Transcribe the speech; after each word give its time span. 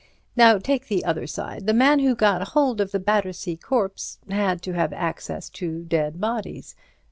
Now 0.35 0.57
take 0.57 0.87
the 0.87 1.05
other 1.05 1.27
side. 1.27 1.67
The 1.67 1.75
man 1.75 1.99
who 1.99 2.15
got 2.15 2.47
hold 2.55 2.81
of 2.81 2.89
the 2.91 2.97
Battersea 2.99 3.55
corpse 3.55 4.17
had 4.27 4.63
to 4.63 4.73
have 4.73 4.93
access 4.93 5.47
to 5.51 5.83
dead 5.83 6.19
bodies. 6.19 6.75